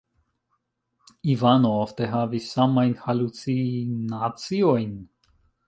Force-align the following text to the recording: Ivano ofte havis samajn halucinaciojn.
Ivano 1.33 1.73
ofte 1.81 2.09
havis 2.13 2.49
samajn 2.57 2.97
halucinaciojn. 3.05 5.01